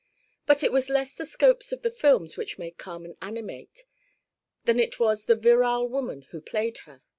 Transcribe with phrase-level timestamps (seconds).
[0.47, 3.85] But it was less the scopes of the films which made Carmen animate
[4.65, 7.03] than it was the virile woman who played her.